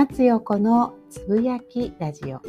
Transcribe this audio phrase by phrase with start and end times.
[0.00, 2.40] 松陽子のつぶやきラジオ。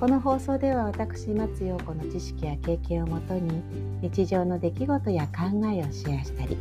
[0.00, 3.62] この放送では私松陽子の知識や経験をもとに
[4.00, 6.56] 日常の出来事や考えをシェアしたり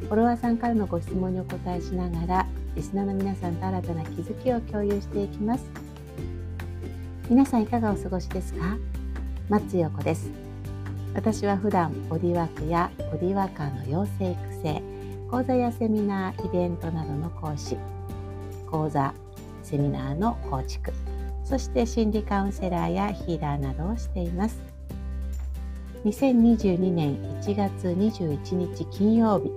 [0.00, 5.64] フォロワーさんからのご質問にお答えしながらリスナーの皆さんと新たな気づきを共有していきます。
[7.30, 8.76] 皆さんいかがお過ごしですか？
[9.48, 10.32] 松陽子です。
[11.14, 14.82] 私は普段ボディワークやボディワーカーの養成育成
[15.30, 17.76] 講座やセミナーイベントなどの講師。
[18.76, 19.14] 講座
[19.62, 20.92] セミナーの構築
[21.44, 24.60] そして心理カウンセラーやヒーラーなどをしています。
[26.04, 29.50] 2022年1月21日金曜日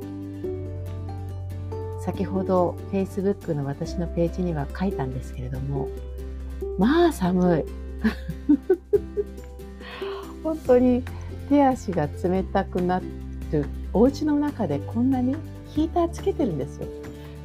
[2.04, 5.90] 先ほど Facebook の私のページには書いたんですけれども
[6.78, 7.66] まあ寒い。
[10.44, 11.04] 本当に
[11.50, 13.02] 手足が冷たくな
[13.52, 15.36] るお家の中でこんなに
[15.68, 16.99] ヒーターつけてるんですよ。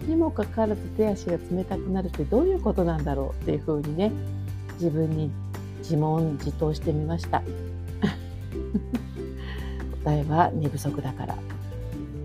[0.07, 4.13] にもかかわらず手足が冷たくなるってどういうことなんだろうっていうふうにね
[4.75, 5.31] 自分に
[5.79, 7.43] 自問自答してみました。
[10.05, 11.37] 答えは寝不足だから。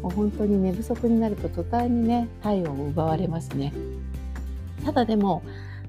[0.02, 3.74] もう本当に寝不足になると途端にね体温を奪われますね。
[4.86, 5.44] ただでも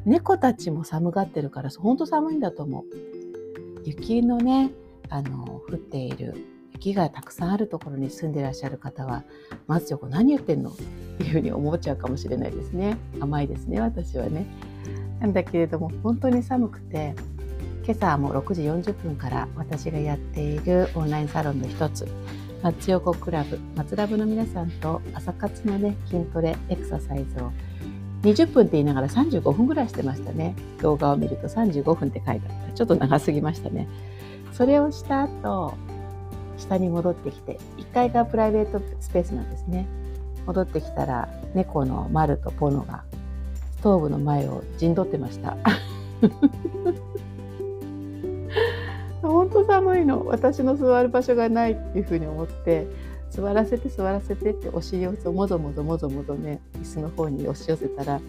[0.04, 2.84] 猫たちも寒がってるから本当寒いんだと思う。
[3.84, 4.72] 雪のね
[5.08, 6.34] あの降っている
[6.80, 9.22] 雪がたくさんあるところに住んでいらっしゃる方は
[9.66, 10.76] まずこ何言ってんのっ
[11.18, 12.96] ていうふうに思っちゃうかもしれないですね。
[13.20, 14.46] 甘いですね私はね。
[15.20, 17.14] なんだけれども本当に寒くて
[17.84, 22.08] 今朝も6時40分から私がやっているオンラインサロンの一つ
[22.62, 27.52] 松横クラブ松ラブの皆さんと朝活のね筋トレエクササイズを
[28.22, 30.54] 20分って言いながら35分ぐらいしてましたね。
[30.80, 32.72] 動画を見ると35分って書いてあった。
[32.72, 33.86] ちょっと長すぎましたね。
[34.52, 35.74] それをした後
[36.60, 39.86] 下に戻ってきて1階がプライベートスペースなんですね。
[40.46, 43.04] 戻ってきたら猫のマルとポノが
[43.78, 45.56] ストーブの前を陣取ってました。
[49.22, 50.26] 本当寒いの。
[50.26, 52.86] 私の座る場所がないっていうふうに思って
[53.30, 58.20] 座らせて座らせてってお尻をもぞもぞもぞもぞね椅子の方に押し寄せたら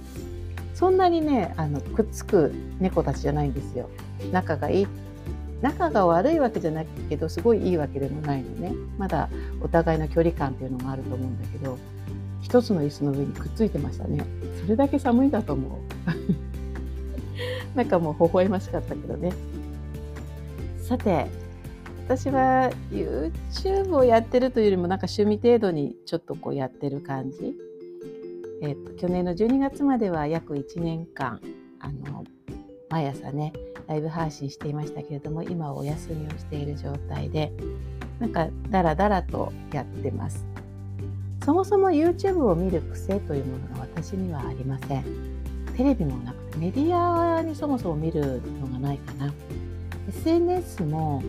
[0.73, 3.89] そんなにねあのくっつく猫たちじゃないんですよ。
[4.31, 4.87] 仲がいい。
[5.61, 8.73] 仲が悪いわけじゃないけどすごいいいわけでもないのね。
[8.97, 9.29] まだ
[9.61, 11.77] お互いの距離感っていうのがあると思うんだけど
[12.41, 14.25] 一つの椅子の上にくっついてましたね。
[14.61, 15.71] それだけ寒いだと思う。
[17.77, 19.31] なんかもう微笑ましかったけどね。
[20.77, 21.27] さて
[22.07, 27.55] 私は YouTube をやってるというよりもなんか趣味程度にちょっとこうやってる感じ。
[28.63, 31.39] えっ、と去年の12月までは約1年間
[31.79, 32.25] あの
[32.89, 33.53] 毎朝ね
[33.87, 37.51] ライブ配信していましたけれども今はお休みをしている状態で
[38.19, 40.45] なんかダラダラとやってます。
[41.43, 45.03] そもそも YouTube を見る癖というものが私にはありません。
[45.75, 49.33] テレビもなくてメディアにそもそも見るのがないかな。
[50.09, 51.23] SNS も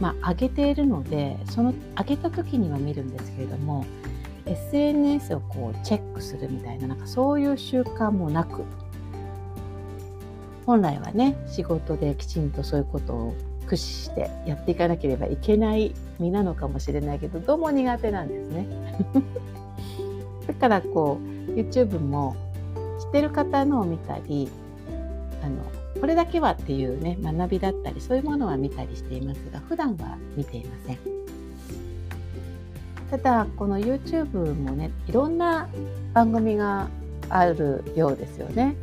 [0.00, 3.86] まあ、上げているのでその上げた時には見るんですけれども
[4.44, 8.62] SNS をこうチェックするみたいななんかそういう習慣もなく
[10.66, 18.66] 本来はね仕事できちんとそういうことを駆使してやっていかなければいけない身なのかもしれないけどどうも苦手なんですね。
[20.46, 21.18] だからこ
[21.48, 22.36] う YouTube も
[23.00, 24.48] 知ってる方のを見たり
[25.42, 25.56] あの
[26.00, 30.98] これだけはっていうね学びだったりそういうものは見たりしていますが普段は見ていません。
[33.10, 35.68] ただこの YouTube もねいろんな
[36.12, 36.88] 番組が
[37.28, 38.76] あるようですよね。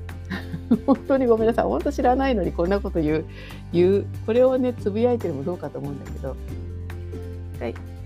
[0.85, 1.66] 本当にごめんなさい。
[1.66, 3.25] 本当知らないのにこんなこと言う
[3.72, 6.35] 言うこれをねつぶやいてるもどうかと思うんだけど。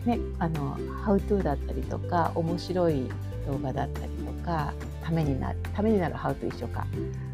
[0.05, 3.09] ねあの「ハウトゥーだったりとか面白い
[3.45, 4.73] 動画だったりとか
[5.03, 6.85] ためになるためになるハウと一緒か。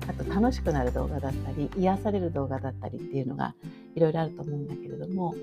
[0.05, 3.55] あと楽しくなる動画だったり癒される動画だったりっていうのが
[3.95, 5.33] いろいろあると思うんだけれども。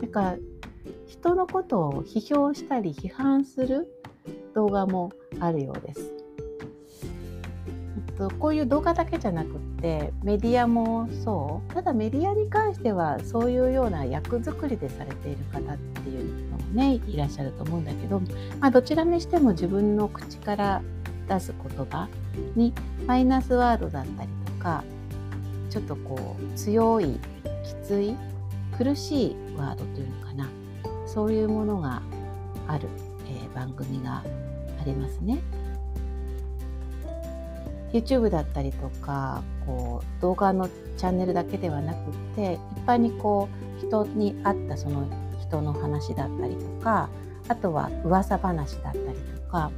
[0.00, 0.36] なんか
[1.06, 3.88] 人のことを批評したり批判する
[4.54, 6.15] 動画もあるようです。
[8.16, 18.20] とこういう動画だけじゃなくってメディアもそうただメディアに関してはそういうような役作りでされている方っていうのもねいらっしゃると思うんだけど、
[18.60, 20.82] まあ、どちらにしても自分の口から
[21.28, 22.08] 出す言葉
[22.54, 22.72] に
[23.06, 24.84] マイナスワードだったりとか
[25.70, 27.18] ちょっとこう強い
[27.64, 28.16] きつい
[28.78, 30.48] 苦しいワードというのかな
[31.06, 32.02] そういうものが
[32.68, 32.88] ある、
[33.28, 34.22] えー、番組が
[34.80, 35.38] ありますね。
[37.96, 43.48] YouTube だったりとかこう動画のチャンネルだけではなくて一般にこ
[43.80, 45.08] う人に合ったその
[45.40, 47.08] 人の話だったりとか
[47.48, 49.04] あとは噂話だったり
[49.46, 49.70] とか、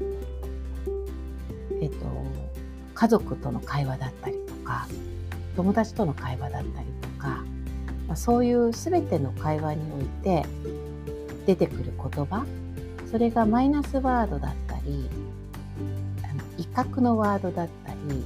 [1.83, 1.97] えっと、
[2.95, 4.87] 家族との会話だったりとか
[5.57, 7.45] 友達との会話だったりとか、
[8.07, 10.47] まあ、そういう全ての会話において
[11.47, 12.47] 出てくる言葉
[13.11, 15.09] それがマイナスワードだったり
[16.59, 18.25] 威嚇のワードだったり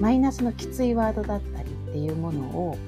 [0.00, 2.78] マイナスのきついワードだったりっていうものを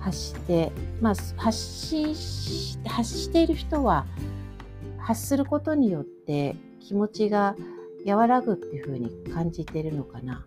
[0.00, 4.06] 発して、まあ、発し発している人は
[4.98, 7.56] 発することによって気持ちが
[8.04, 10.46] 和らぐっていう風に感じてるのかな。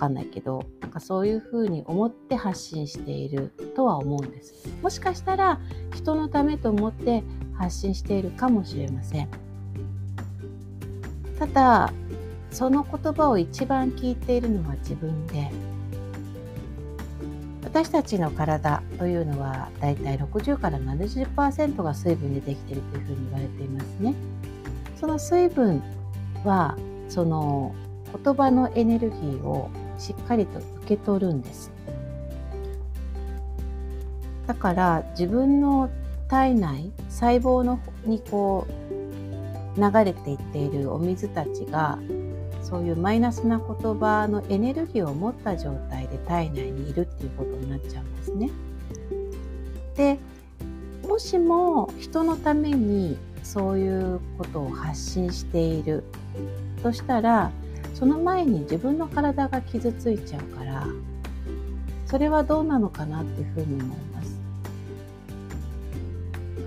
[0.00, 4.68] わかんないけどなんかそういう風に思って発信しているとは思うんです。
[4.82, 5.60] もしかしたら
[5.94, 7.22] 人のためと思って
[7.54, 9.28] 発信しているかもしれません。
[11.40, 11.92] ただ
[12.50, 15.50] その言葉を一番聞いているのは自分で
[17.64, 24.14] 私たちの体というのはだいたい60から70%が水分でできているというふうに言われていますね。
[25.00, 25.82] その水分
[26.44, 26.76] は
[27.08, 27.74] その
[28.22, 31.70] 言葉のエネルギーをしっかりと受け取るんです。
[34.46, 35.88] だから自分の
[36.28, 38.79] 体内細胞のにこう
[39.80, 41.98] 流れていっているお水たちが
[42.62, 48.50] そういうマイナスな言葉のエネルギーを持った状態で体内にいるっていうことになっちゃうんですね。
[49.96, 50.18] で
[51.08, 56.04] もしも人のためにそういうことを発信している
[56.82, 57.50] としたら
[57.94, 60.86] その前に自分の体が傷ついちゃうから
[62.06, 64.40] それはどうなのかなっていうふうに思います。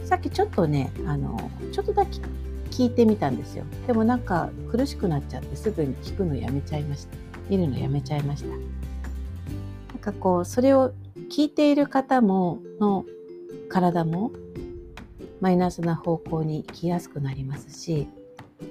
[0.05, 2.19] さっきちょっとねあのちょっとだけ
[2.71, 3.65] 聞いてみたんですよ。
[3.87, 7.17] でもなんか苦しくなっちゃってすぐに聞くのやめちゃいました。
[7.49, 8.49] 見るのやめちゃいました。
[8.49, 8.59] なん
[9.99, 10.91] かこうそれを
[11.29, 13.05] 聞いている方もの
[13.69, 14.31] 体も
[15.41, 18.07] マイナスな方向に行きやすくなりますし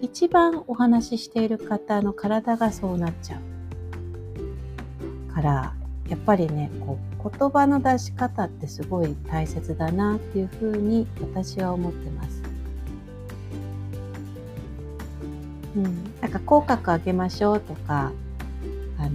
[0.00, 5.32] 一番お話ししている方の体がそうなっちゃう。
[5.32, 5.74] から
[6.08, 12.41] やっぱりねこう言葉の出し方ってすごい大切だなっていうふうに私は思ってます。
[15.76, 18.12] うん、なんか口角上げましょうとか
[18.98, 19.10] あの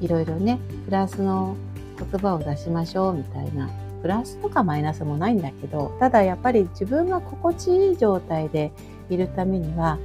[0.00, 1.56] いろいろねプラスの
[1.98, 3.68] 言葉を出しましょうみたいな。
[4.02, 8.70] プラスとかマイナスもないんだけどただやっぱり自分が心地いい状態で
[9.08, 9.98] いるためには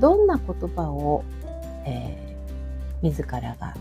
[0.00, 1.24] どんな言葉を、
[1.86, 3.74] えー、自らが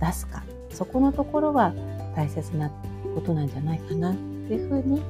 [0.00, 0.42] 出すか。
[0.70, 1.72] そこのところは
[2.14, 2.68] 大切な
[3.14, 5.00] ことなんじゃないかなっていうふうに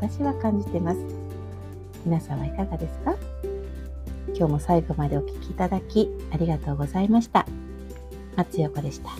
[0.00, 0.98] 私は感じてます。
[2.06, 3.16] 皆さんはいかがですか？
[4.38, 7.44] 今日も最後までお聴きいただきありがとうございました。
[8.36, 9.10] 松横でした。